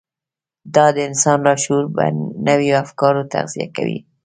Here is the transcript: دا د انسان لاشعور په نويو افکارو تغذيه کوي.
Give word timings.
دا 0.75 0.85
د 0.95 0.97
انسان 1.09 1.37
لاشعور 1.45 1.85
په 1.95 2.03
نويو 2.45 2.79
افکارو 2.83 3.29
تغذيه 3.33 3.67
کوي. 3.75 3.99